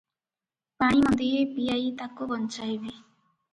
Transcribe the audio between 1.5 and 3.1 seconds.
ପିଆଇ ତାକୁ ବଞ୍ଚାଇବି।